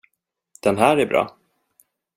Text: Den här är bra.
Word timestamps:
Den 0.63 0.77
här 0.77 0.97
är 0.97 1.05
bra. 1.05 1.37